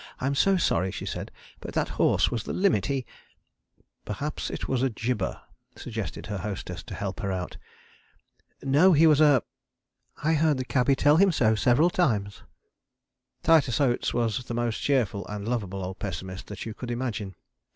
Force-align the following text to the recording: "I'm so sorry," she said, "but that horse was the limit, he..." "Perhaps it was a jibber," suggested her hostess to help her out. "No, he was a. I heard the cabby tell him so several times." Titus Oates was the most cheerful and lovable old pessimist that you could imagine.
"I'm 0.19 0.33
so 0.33 0.57
sorry," 0.57 0.89
she 0.89 1.05
said, 1.05 1.29
"but 1.59 1.75
that 1.75 1.89
horse 2.01 2.31
was 2.31 2.41
the 2.43 2.53
limit, 2.53 2.87
he..." 2.87 3.05
"Perhaps 4.05 4.49
it 4.49 4.67
was 4.67 4.81
a 4.81 4.89
jibber," 4.89 5.39
suggested 5.75 6.25
her 6.25 6.39
hostess 6.39 6.81
to 6.85 6.95
help 6.95 7.19
her 7.19 7.31
out. 7.31 7.57
"No, 8.63 8.93
he 8.93 9.05
was 9.05 9.21
a. 9.21 9.43
I 10.23 10.33
heard 10.33 10.57
the 10.57 10.65
cabby 10.65 10.95
tell 10.95 11.17
him 11.17 11.31
so 11.31 11.53
several 11.53 11.91
times." 11.91 12.41
Titus 13.43 13.79
Oates 13.79 14.11
was 14.11 14.43
the 14.45 14.55
most 14.55 14.79
cheerful 14.81 15.23
and 15.27 15.47
lovable 15.47 15.85
old 15.85 15.99
pessimist 15.99 16.47
that 16.47 16.65
you 16.65 16.73
could 16.73 16.89
imagine. 16.89 17.35